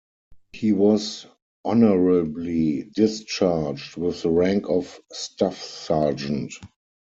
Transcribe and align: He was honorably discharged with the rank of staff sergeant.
He 0.53 0.71
was 0.71 1.27
honorably 1.63 2.85
discharged 2.95 3.97
with 3.97 4.23
the 4.23 4.31
rank 4.31 4.67
of 4.67 4.99
staff 5.13 5.59
sergeant. 5.59 6.53